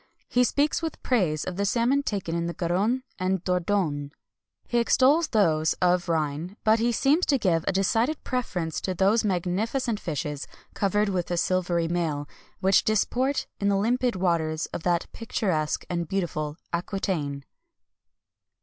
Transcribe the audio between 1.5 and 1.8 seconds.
the